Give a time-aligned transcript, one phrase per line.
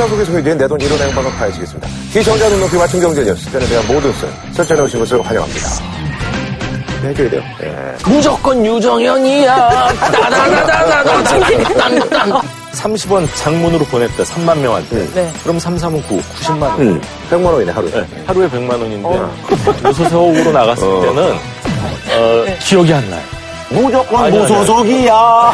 [0.00, 1.86] 항상 속에 소개된 내돈 1원 행방을 파헤치겠습니다.
[2.10, 5.68] 시청자 눈높이 맞춤 경제 뉴스, 전에 대한 모든 썰, 설정해 오신 것을 환영합니다.
[7.02, 7.42] 네, 해줘야 돼요.
[7.62, 8.10] 예.
[8.10, 9.54] 무조건 유정현이야.
[9.98, 11.22] 따다다다다다.
[12.72, 14.22] 30원 장문으로 보냈다.
[14.24, 15.06] 3만 명한테.
[15.12, 15.30] 네.
[15.42, 16.80] 그럼 3, 3은 9, 90만 원.
[16.80, 17.90] 음, 100만 원이네, 하루에.
[17.90, 19.20] 네, 하루에 100만 원인데
[19.82, 23.39] 무소속으로 나갔을 때는 어, 기억이 안 나요.
[23.70, 25.14] 무조건 아니, 아니, 무소속이야.
[25.14, 25.52] 아,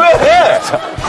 [0.00, 0.60] 왜?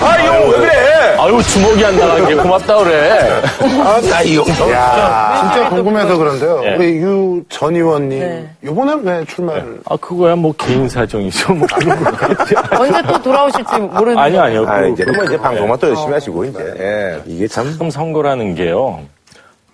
[0.01, 0.71] 아, 이거 왜 그래?
[1.19, 3.41] 아유 주먹이 안 나가게 고맙다 그래.
[3.83, 4.45] 아, 나 이거.
[4.71, 6.61] 야 진짜 궁금해서 그런데요.
[6.61, 6.75] 네.
[6.77, 8.49] 우리 유 전 의원님, 네.
[8.63, 9.81] 이번엔 왜 출마를?
[9.89, 11.53] 아 그거야 뭐 개인 사정이죠.
[11.53, 12.55] 뭐 그런 거겠지.
[12.77, 14.17] 언제 또 돌아오실지 모르는.
[14.17, 14.65] 아니요 아니요.
[14.67, 16.59] 아, 그- 이제 뭐 이제 방송만 또 열심히 하시고, 이제.
[16.59, 16.73] 네.
[16.79, 17.19] 예.
[17.25, 17.69] 이게 참.
[17.71, 18.99] 지금 선거라는 게요.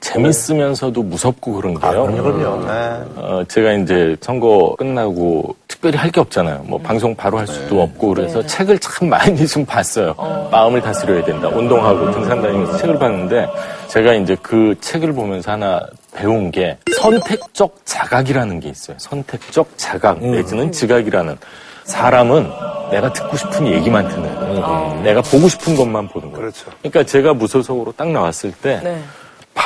[0.05, 2.04] 재밌으면서도 무섭고 그런 게요.
[2.04, 2.66] 아, 그럼요.
[2.66, 2.72] 네.
[3.16, 6.63] 어, 제가 이제 선거 끝나고 특별히 할 게 없잖아요.
[6.68, 8.48] 뭐 방송 바로 할 수도 없고 그래서 네.
[8.48, 10.16] 책을 참 많이 좀 봤어요.
[10.52, 11.49] 마음을 다스려야 된다.
[11.49, 13.48] 운동하고 등산 다니면서 책을 봤는데
[13.88, 15.82] 제가 이제 그 책을 보면서 하나
[16.13, 18.96] 배운 게 선택적 자각이라는 게 있어요.
[18.99, 21.38] 선택적 자각 내지는 지각이라는
[21.84, 22.49] 사람은
[22.91, 25.01] 내가 듣고 싶은 얘기만 듣는 거예요.
[25.04, 26.40] 내가 보고 싶은 것만 보는 거예요.
[26.40, 26.66] 그렇죠.
[26.82, 29.01] 그러니까 제가 무소속으로 딱 나왔을 때 네.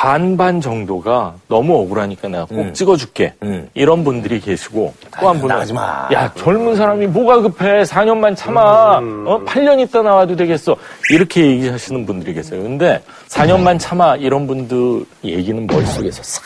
[0.00, 3.34] 반반 정도가 너무 억울하니까 내가 꼭 찍어줄게.
[3.42, 3.68] 음.
[3.74, 6.08] 이런 분들이 계시고 또 한 분은 나가지 마.
[6.10, 10.74] 야 젊은 사람이 뭐가 급해 4년만 참아 어 8년 있다 나와도 되겠어
[11.10, 12.62] 이렇게 얘기하시는 분들이 계세요.
[12.62, 16.42] 근데 4년만 참아 이런 분들 얘기는 머릿속에서 싹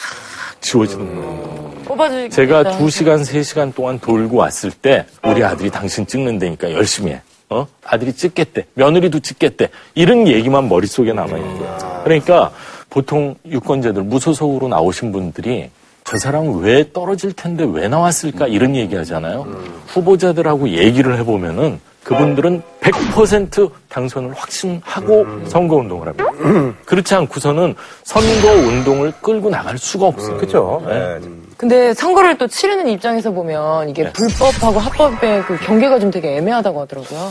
[0.61, 1.70] 지워지는 거예요.
[1.84, 2.30] 뽑아주기.
[2.30, 7.22] 제가 2시간 3시간 동안 돌고 왔을 때 우리 아들이 당신 찍는 데니까 열심히 해.
[7.50, 7.68] 어?
[7.86, 8.64] 아들이 찍겠대.
[8.74, 9.68] 며느리도 찍겠대.
[9.94, 12.00] 이런 얘기만 머릿속에 남아있는 거예요.
[12.02, 12.50] 그러니까
[12.94, 15.68] 보통 유권자들 무소속으로 나오신 분들이
[16.04, 19.48] 저 사람은 왜 떨어질 텐데 왜 나왔을까 이런 얘기 하잖아요.
[19.88, 26.76] 후보자들하고 얘기를 해보면은 그분들은 100% 당선을 확신하고 선거운동을 합니다.
[26.84, 30.36] 그렇지 않고서는 선거운동을 끌고 나갈 수가 없어요.
[30.36, 30.80] 그쵸.
[30.86, 30.94] 네.
[30.94, 31.20] 예.
[31.56, 37.30] 근데 선거를 또 치르는 입장에서 보면 이게 불법하고 합법의 그 경계가 좀 되게 애매하다고 하더라고요.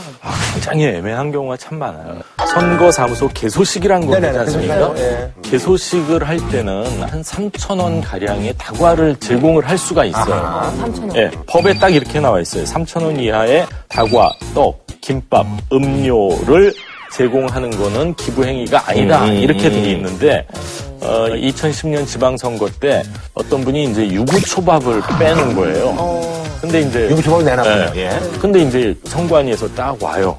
[0.53, 2.21] 굉장히 애매한 경우가 참 많아요.
[2.53, 4.93] 선거사무소 개소식이란 거 있지 않습니까?
[4.97, 5.31] 예.
[5.41, 10.71] 개소식을 할 때는 한 3천 원 가량의 다과를 제공을 할 수가 있어요.
[10.79, 11.15] 3,000원.
[11.15, 12.63] 예, 법에 딱 이렇게 나와 있어요.
[12.65, 16.73] 3천 원 이하의 다과, 떡, 김밥, 음료를
[17.11, 19.25] 제공하는 거는 기부 행위가 아니다.
[19.27, 20.45] 이렇게 돼 있는데,
[21.01, 23.03] 어, 2010년 지방선거 때
[23.33, 26.43] 어떤 분이 이제 유부초밥을 빼는 거예요.
[26.61, 27.91] 근데 이제 유부초밥을 내놨군요.
[28.01, 28.05] 예.
[28.05, 28.19] 예.
[28.39, 30.37] 근데 이제 선관위에서 딱 와요.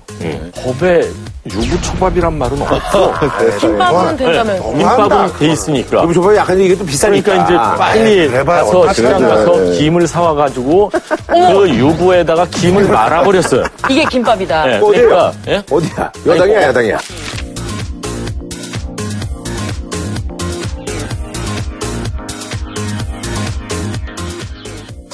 [0.62, 1.02] 법에
[1.46, 3.12] 유부초밥이란 말은 없고
[3.60, 4.62] 김밥은 된다면.
[4.78, 6.02] 김밥은 돼 있으니까.
[6.02, 7.32] 유부초밥이 약간 이게 또 비싸니까.
[7.32, 7.44] 그러니까
[7.74, 9.02] 이제 빨리 그래봐야 가서 어떡하지?
[9.02, 10.90] 시장 가서 김을 사와가지고
[11.26, 13.64] 그 유부에다가 김을 말아버렸어요.
[13.90, 14.72] 이게 김밥이다.
[14.72, 15.08] 예, 어디예요?
[15.08, 15.62] 그러니까 예?
[15.70, 16.12] 어디야?
[16.26, 16.98] 여당이야, 야당이야?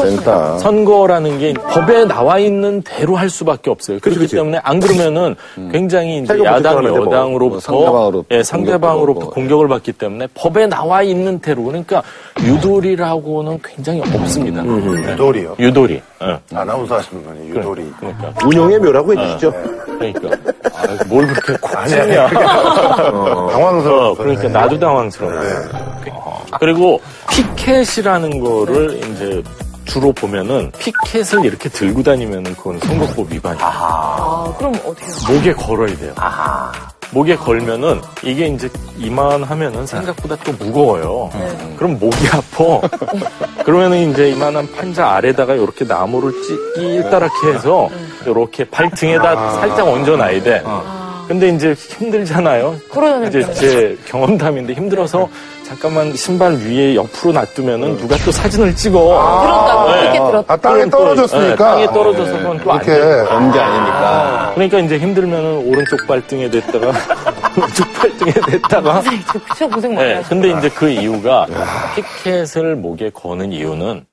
[0.04, 0.58] 센터.
[0.58, 3.98] 선거라는 게 법에 나와 있는 대로 할 수밖에 없어요.
[4.00, 4.36] 그렇기 그치.
[4.36, 5.34] 때문에 안 그러면은
[5.70, 7.00] 굉장히 이제 야당 뭐.
[7.06, 12.02] 여당으로부터 상대방으로부터 예, 상대방으로부터 공격을 공격을 받기 때문에 법에 나와 있는 대로 그러니까
[12.42, 14.62] 유도리라고는 굉장히 없습니다.
[14.64, 15.12] 예.
[15.12, 15.56] 유돌이요.
[15.58, 16.00] 유도리.
[16.22, 16.56] 예.
[16.56, 17.92] 아나운서 하시는 분이 유돌이.
[17.98, 19.52] 그러니까 운영의 묘라고 해주시죠.
[19.86, 20.28] 그러니까
[20.74, 22.28] 아, 뭘 그렇게 콕찍냐.
[23.50, 24.10] 당황스러워.
[24.10, 25.32] 어, 그러니까 나도 당황스러워.
[26.12, 27.00] 어, 그리고
[27.30, 29.42] 피켓이라는 거를 이제
[29.90, 33.66] 주로 보면은 피켓을 이렇게 들고 다니면은 그건 선거법 위반이에요.
[33.66, 35.32] 아, 그럼 어떻게?
[35.32, 36.14] 목에 걸어야 돼요.
[37.12, 41.28] 목에 걸면은 이게 이제 이만하면은 생각보다 또 무거워요.
[41.76, 42.80] 그럼 목이 아파.
[43.64, 47.88] 그러면은 이제 이만한 판자 아래다가 이렇게 나무를 찌길다랗게 해서
[48.26, 50.62] 이렇게 발등에다 살짝 얹어놔야 돼.
[51.30, 52.74] 근데 이제 힘들잖아요.
[52.90, 53.28] 그러잖아요.
[53.28, 55.28] 이제 제 경험담인데 힘들어서
[55.62, 58.98] 잠깐만 신발 위에 옆으로 놔두면은 누가 또 사진을 찍어.
[58.98, 59.90] 들었다고.
[59.92, 60.02] 네.
[60.02, 60.52] 이렇게 들었다.
[60.52, 61.52] 아, 땅에 또, 떨어졌으니까.
[61.52, 63.00] 예, 땅에 떨어져서 그건 또안 이렇게.
[63.00, 63.18] 돼.
[63.30, 64.50] 연기 아닙니까?
[64.56, 66.86] 그러니까 이제 힘들면은 오른쪽 발등에 댔다가
[67.56, 70.22] 왼쪽 발등에 댔다가 진짜 고생 많이 네.
[70.28, 71.46] 근데 이제 그 이유가
[71.94, 74.04] 피켓을 목에 거는 이유는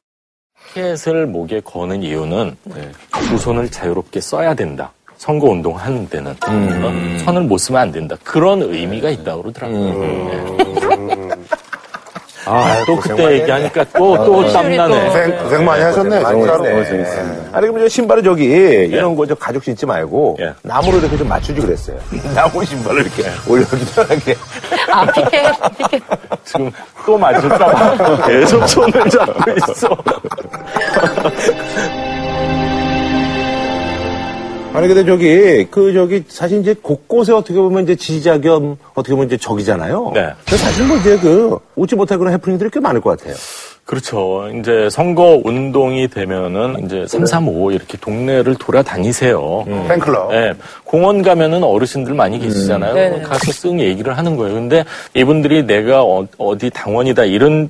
[0.68, 2.58] 피켓을 목에 거는 이유는
[3.28, 4.92] 두 손을 자유롭게 써야 된다.
[5.18, 7.20] 선거 운동 하는 데는 어?
[7.26, 8.16] 선을 못 쓰면 안 된다.
[8.24, 9.94] 그런 의미가 있다고 그러더라고요.
[10.00, 11.30] 네.
[12.50, 15.06] 아, 또 그때 많이 얘기하니까 또, 또 땀나네.
[15.08, 16.66] 고생, 고생 많이 하셨네, 많이 진짜로.
[16.66, 17.04] 했네.
[17.52, 20.54] 아니, 그럼 저 신발을 저기, 이런 거저 가죽 신지 말고, 예.
[20.62, 21.98] 나무로 이렇게 좀 맞추지 그랬어요.
[22.34, 24.36] 나무 신발을 이렇게 올려주기 편하게.
[24.90, 25.54] 아, 피켓.
[26.46, 26.72] 지금
[27.06, 29.90] 또 맞을까봐 계속 손을 잡고 있어.
[34.78, 39.26] 아니 근데 저기 그 저기 사실 이제 곳곳에 어떻게 보면 이제 지지자 겸 어떻게 보면
[39.26, 40.12] 이제 적이잖아요.
[40.14, 40.30] 네.
[40.46, 43.36] 사실 뭐 이제 그 웃지 못할 그런 해프닝들이 꽤 많을 것 같아요.
[43.86, 44.50] 그렇죠.
[44.60, 49.66] 이제 선거 운동이 되면은 이제 335 이렇게 동네를 돌아다니세요.
[49.88, 50.34] 팬클럽.
[50.34, 50.54] 예,
[50.84, 52.94] 공원 가면은 어르신들 많이 계시잖아요.
[52.94, 53.22] 네네.
[53.22, 54.54] 가서 쓱 얘기를 하는 거예요.
[54.54, 54.84] 근데
[55.16, 56.28] 이분들이 내가 어,
[56.60, 57.70] 디 당원이다 이런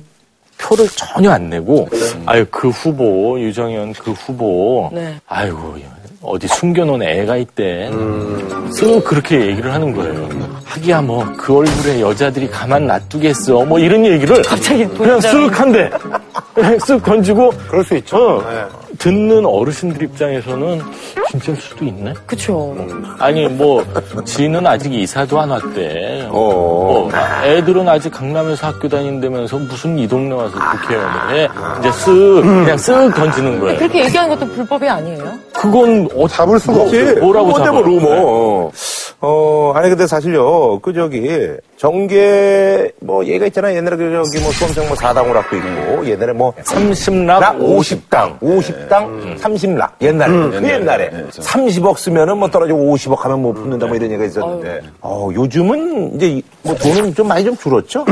[0.58, 1.88] 표를 전혀 안 내고,
[2.26, 5.14] 아유, 그 후보, 유정현 그 후보, 네.
[5.28, 5.76] 아이고,
[6.20, 7.90] 어디 숨겨놓은 애가 있대.
[7.90, 10.28] 쓱 그렇게 얘기를 하는 거예요.
[10.64, 13.64] 하기야 뭐, 그 얼굴에 여자들이 가만 놔두겠어.
[13.64, 14.42] 뭐 이런 얘기를.
[14.42, 15.18] 갑자기 그냥.
[15.20, 15.90] 쓱 한대.
[16.56, 18.16] 쓱 던지고, 그럴 수 있죠.
[18.16, 18.64] 어, 네.
[18.98, 20.82] 듣는 어르신들 입장에서는
[21.30, 22.14] 진짜일 수도 있네?
[22.26, 22.74] 그쵸.
[23.18, 23.84] 아니 뭐
[24.24, 26.26] 지는 아직 이사도 안 왔대.
[26.28, 26.30] 어.
[26.30, 27.10] 뭐,
[27.44, 31.48] 애들은 아직 강남에서 학교 다닌다면서 무슨 이 동네 와서 국회의원을 해.
[31.80, 33.78] 이제 쓱 그냥 쓱 던지는 거예요.
[33.78, 35.38] 그렇게 얘기하는 것도 불법이 아니에요?
[35.52, 37.14] 그건 어, 잡을 수가 없지.
[37.20, 37.82] 뭐라고 뭔데 뭐 잡아요?
[37.82, 38.70] 루머.
[39.20, 40.78] 어, 아니 근데 사실요.
[40.80, 41.28] 그 저기
[41.76, 43.74] 정계 뭐 얘가 있잖아.
[43.74, 49.38] 옛날에 그 저기 뭐 수험생 뭐 4당으로 학도 있고 옛날에 뭐 30락 락 50당, 50당,
[49.40, 49.90] 30락.
[50.02, 51.10] 옛날에, 그 옛날에.
[51.32, 54.82] 30억 쓰면은 뭐 떨어지고 50억 하면 뭐 붙는다 뭐 이런 얘기가 있었는데.
[55.00, 58.04] 어, 요즘은 이제 이- 뭐 돈은 좀 많이 좀 줄었죠?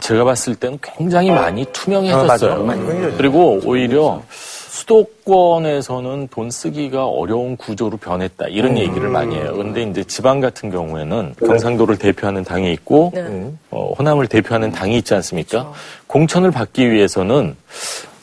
[0.00, 2.50] 제가 봤을 때는 굉장히 많이 어, 투명해졌어요.
[2.50, 2.64] 맞아요.
[2.64, 3.16] 많이 투명해졌어요.
[3.16, 4.22] 그리고 오히려
[4.74, 8.46] 수도권에서는 돈 쓰기가 어려운 구조로 변했다.
[8.48, 8.78] 이런 음.
[8.78, 9.54] 얘기를 많이 해요.
[9.54, 13.20] 근데 이제 지방 같은 경우에는 경상도를 대표하는 당이 있고 네.
[13.20, 15.72] 음, 어, 호남을 대표하는 당이 있지 않습니까?
[16.08, 17.56] 공천을 받기 위해서는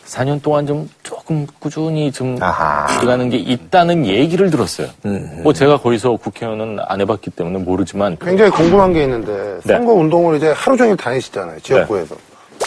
[0.06, 2.86] 4년 동안 좀 조금 꾸준히 좀 아하.
[2.86, 4.90] 음, 들어가는 게 있다는 얘기를 들었어요.
[5.44, 9.74] 뭐 제가 거기서 국회의원은 안 해봤기 때문에 모르지만 굉장히 궁금한 게 있는데 네.
[9.74, 12.16] 선거 운동을 이제 하루 종일 다니시잖아요 지역구에서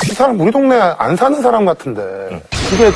[0.04, 2.02] 이 사람 우리 동네 안 사는 사람 같은데
[2.70, 2.90] 그게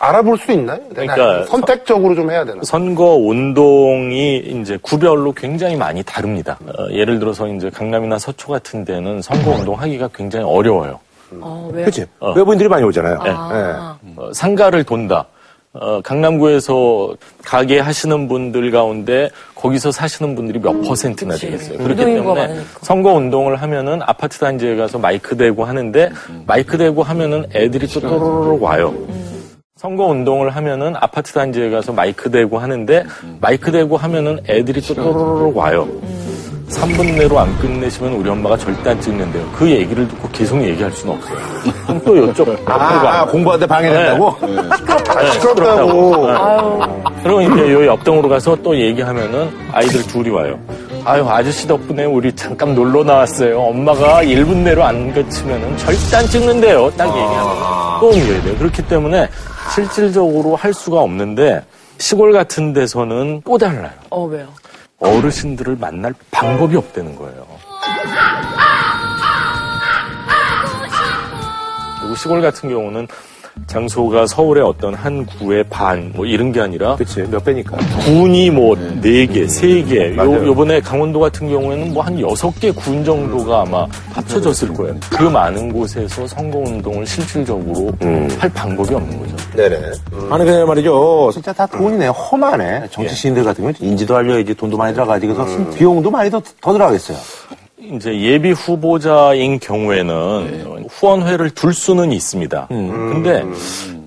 [0.00, 0.80] 알아볼 수 있나요?
[0.88, 2.60] 그러니까 선택적으로 좀 해야 되나?
[2.64, 6.58] 선거 운동이 이제 구별로 굉장히 많이 다릅니다.
[6.66, 10.98] 어, 예를 들어서 이제 강남이나 서초 같은 데는 선거 운동 하기가 굉장히 어려워요.
[11.40, 11.84] 어, 왜요?
[11.84, 12.06] 그치?
[12.18, 12.32] 어.
[12.32, 13.18] 외부인들이 많이 오잖아요.
[13.20, 15.26] 아, 어, 상가를 돈다.
[15.72, 17.14] 어, 강남구에서
[17.44, 21.46] 가게 하시는 분들 가운데 거기서 사시는 분들이 몇 퍼센트나 그치.
[21.46, 21.78] 되겠어요.
[21.78, 22.64] 음, 그렇기 때문에 많으니까.
[22.82, 26.10] 선거 운동을 하면은 아파트 단지에 가서 마이크 대고 하는데
[26.44, 28.92] 마이크 대고 하면은 애들이 또 또로록 와요.
[29.80, 33.02] 선거 운동을 하면은 아파트 단지에 가서 마이크 대고 하는데
[33.40, 35.88] 마이크 대고 하면은 애들이 또 또로록 와요.
[36.68, 39.42] 3분 내로 안 끝내시면 우리 엄마가 절대 안 찍는데요.
[39.56, 41.38] 그 얘기를 듣고 계속 얘기할 수는 없어요.
[41.86, 43.26] 그럼 또 이쪽 아, 가.
[43.28, 44.36] 공부하는데 방해된다고?
[45.08, 46.28] 아, 시끄럽다고.
[46.28, 46.80] 아유.
[47.22, 50.58] 그리고 이제 요 옆동으로 가서 또 얘기하면은 아이들 둘이 와요.
[51.06, 53.58] 아유, 아저씨 덕분에 우리 잠깐 놀러 나왔어요.
[53.58, 56.90] 엄마가 1분 내로 안 거치면은 절대 안 찍는데요.
[56.98, 58.54] 딱 얘기하면 또 옮겨야 돼요.
[58.58, 59.26] 그렇기 때문에
[59.74, 61.62] 실질적으로 할 수가 없는데
[61.98, 63.90] 시골 같은 데서는 또 달라요.
[64.10, 64.48] 어, 왜요?
[64.98, 67.46] 어르신들을 만날 방법이 없다는 거예요.
[72.00, 73.06] 그리고 시골 같은 경우는
[73.66, 77.76] 장소가 서울의 어떤 한 구의 반, 뭐 이런 게 아니라 그치, 몇 배니까.
[78.04, 80.08] 군이 뭐 네 개, 세 개.
[80.10, 80.34] 맞아요.
[80.34, 84.94] 요 요번에 강원도 같은 경우에는 뭐 한 여섯 개 군 정도가 아마 합쳐졌을 거예요.
[85.10, 87.92] 그 많은 곳에서 선거 운동을 실질적으로
[88.38, 89.29] 할 방법이 없는 거죠.
[89.54, 89.76] 네네.
[90.30, 91.30] 아니, 그냥 말이죠.
[91.32, 92.08] 진짜 다 돈이네.
[92.08, 92.88] 험하네.
[92.90, 95.26] 정치 시인들 같은 경우는 인지도 알려야지 돈도 많이 들어가지.
[95.26, 97.16] 그래서 비용도 많이 더, 더 들어가겠어요.
[97.78, 102.68] 이제 예비 후보자인 경우에는 후원회를 둘 수는 있습니다.
[102.68, 103.44] 근데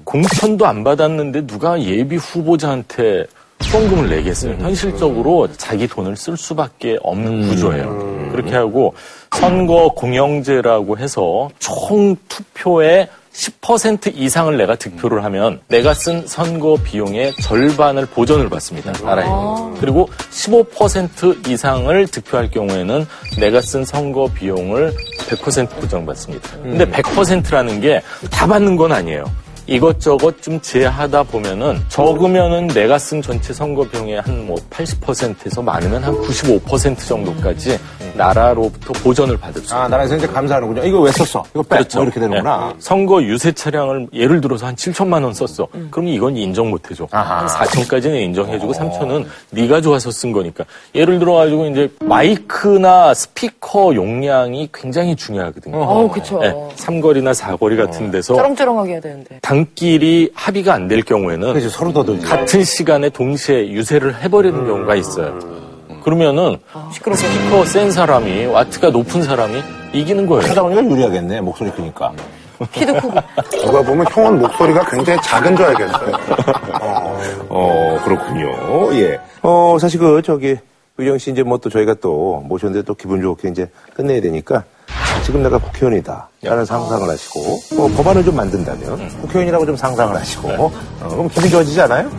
[0.04, 3.26] 공천도 안 받았는데 누가 예비 후보자한테
[3.60, 4.56] 후원금을 내겠어요.
[4.60, 8.30] 현실적으로 자기 돈을 쓸 수밖에 없는 구조예요.
[8.32, 8.94] 그렇게 하고
[9.32, 18.06] 선거 공영제라고 해서 총 투표의 10% 이상을 내가 득표를 하면 내가 쓴 선거 비용의 절반을
[18.06, 18.92] 보전을 받습니다.
[19.04, 19.26] 나라에.
[19.80, 23.06] 그리고 15% 이상을 득표할 경우에는
[23.40, 24.94] 내가 쓴 선거 비용을
[25.30, 26.50] 100% 보전받습니다.
[26.62, 29.26] 근데 100%라는 게 다 받는 건 아니에요.
[29.66, 36.14] 이것저것 좀 제하다 보면은 적으면은 내가 쓴 전체 선거 비용의 한 뭐 80%에서 많으면 한
[36.16, 37.80] 95% 정도까지
[38.16, 40.84] 나라로부터 보전을 받을 수 아, 나라에서 이제 감사하는군요.
[40.86, 41.44] 이거 왜 썼어?
[41.54, 41.78] 이거 빼.
[41.96, 42.68] 뭐 이렇게 되는구나.
[42.70, 42.74] 네.
[42.80, 45.68] 선거 유세 차량을 예를 들어서 한 7천만 원 썼어.
[45.92, 47.08] 그럼 이건 인정 못 해줘.
[47.12, 50.66] 한 4천까지는 인정해주고 3천은 네가 좋아서 쓴 거니까.
[50.94, 55.78] 예를 들어 가지고 이제 마이크나 스피커 용량이 굉장히 중요하거든요.
[55.78, 56.40] 어우, 그쵸.
[56.40, 59.40] 네, 삼거리나 사거리 같은 데서 쩌렁쩌렁하게 해야 되는데.
[59.58, 62.26] 당끼리 합의가 안 될 경우에는 그래서 서로 더 들지.
[62.26, 65.38] 같은 시간에 동시에 유세를 해버리는 경우가 있어요.
[66.04, 66.58] 그러면은
[66.92, 70.50] 스피커 센 사람이 와트가 높은 사람이 이기는 거예요.
[70.50, 71.42] 하다 보니까 유리하겠네.
[71.42, 72.12] 목소리 크니까.
[72.72, 73.12] 키도 크고.
[73.66, 76.12] 누가 보면 형은 목소리가 굉장히 작은 줄 알겠어요.
[77.50, 78.94] 어, 그렇군요.
[79.00, 79.20] 예.
[79.44, 80.58] 어, 사실 그, 저기,
[80.98, 84.64] 의정 씨 이제 뭐 또 저희가 또 모셨는데 또 기분 좋게 이제 끝내야 되니까
[85.24, 86.30] 지금 내가 국회의원이다.
[86.44, 90.72] 라는 상상을 하시고, 뭐 법안을 좀 만든다면 국회의원이라고 좀 상상을 하시고, 어,
[91.10, 92.10] 그럼 기분 좋아지지 않아요?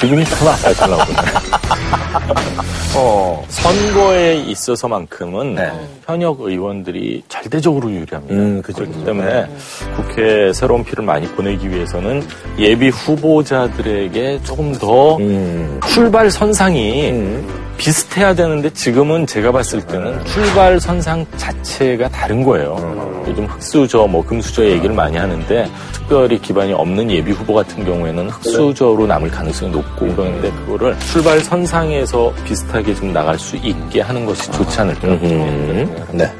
[0.00, 1.02] 기분이 더 나빠지려고.
[2.98, 3.44] 어.
[3.48, 5.70] 선거에 있어서만큼은 네.
[6.06, 8.34] 현역 의원들이 절대적으로 유리합니다.
[8.34, 9.04] 음, 그죠, 그렇기.
[9.04, 9.48] 때문에 네.
[9.96, 12.26] 국회에 새로운 피를 많이 보내기 위해서는
[12.58, 15.80] 예비 후보자들에게 조금 더 음.
[15.86, 17.65] 출발 선상이 음.
[17.76, 23.24] 비슷해야 되는데 지금은 제가 봤을 때는 출발 선상 자체가 다른 거예요.
[23.28, 29.06] 요즘 흑수저, 뭐 금수저 얘기를 많이 하는데 특별히 기반이 없는 예비 후보 같은 경우에는 흑수저로
[29.06, 34.80] 남을 가능성이 높고 그러는데 그거를 출발 선상에서 비슷하게 좀 나갈 수 있게 하는 것이 좋지
[34.80, 35.08] 않을까.
[35.08, 36.06] 음.
[36.12, 36.30] 네.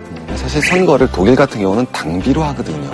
[0.46, 2.88] 사실 선거를 독일 같은 경우는 당비로 하거든요.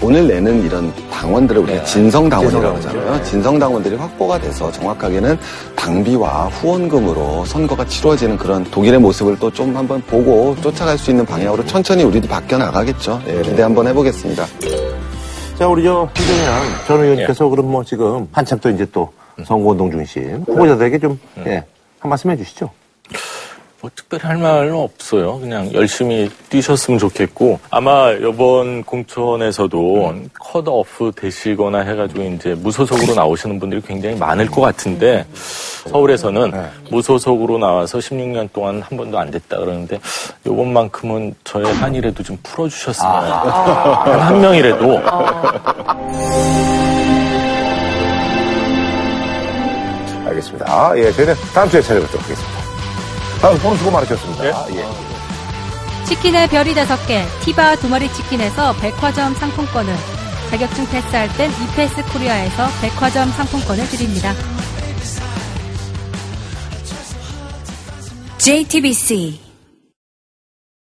[0.00, 3.22] 돈을 내는 이런 당원들을 우리가 진성 당원이라고 하잖아요.
[3.22, 5.38] 진성 당원들이 확보가 돼서 정확하게는
[5.76, 11.64] 당비와 후원금으로 선거가 치러지는 그런 독일의 모습을 또 좀 한번 보고 쫓아갈 수 있는 방향으로
[11.66, 13.20] 천천히 우리도 바뀌어 나가겠죠.
[13.28, 14.44] 예, 기대 한번 해보겠습니다.
[15.58, 19.12] 자, 우리 저, 희정이랑 전 의원님께서 그럼 뭐 지금 한참 또 이제 또
[19.44, 21.62] 선거운동 중심 후보자들에게 좀, 예,
[22.00, 22.70] 한 말씀 해주시죠.
[23.82, 25.40] 뭐 특별히 할 말은 없어요.
[25.40, 33.82] 그냥 열심히 뛰셨으면 좋겠고 아마 이번 공천에서도 컷 오프 되시거나 해가지고 이제 무소속으로 나오시는 분들이
[33.82, 36.52] 굉장히 많을 것 같은데 서울에서는
[36.90, 39.98] 무소속으로 나와서 16년 동안 한 번도 안 됐다 그러는데
[40.46, 45.02] 이번만큼은 저의 한이라도 좀 풀어주셨으면 단한 명이라도
[50.24, 50.66] 알겠습니다.
[50.68, 52.61] 아, 예, 저희는 다음 주에 찾아뵙도록 하겠습니다.
[53.42, 54.44] 아, 오늘 수고 많으셨습니다.
[54.76, 54.84] 예.
[56.04, 59.92] 치킨의 별이 다섯 개, 티바 두 마리 치킨에서 백화점 상품권을,
[60.48, 64.32] 자격증 패스할 땐 이패스 코리아에서 백화점 상품권을 드립니다.
[68.38, 69.40] JTBC